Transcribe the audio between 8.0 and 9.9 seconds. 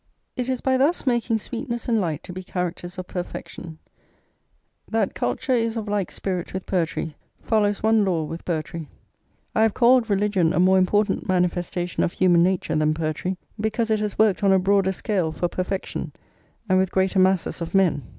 law with poetry. I have